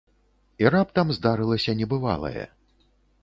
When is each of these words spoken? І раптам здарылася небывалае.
І 0.63 0.71
раптам 0.75 1.11
здарылася 1.17 1.77
небывалае. 1.81 2.43